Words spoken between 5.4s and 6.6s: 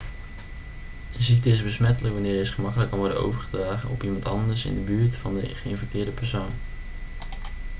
geïnfecteerde persoon